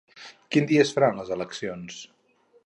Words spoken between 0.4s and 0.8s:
Quin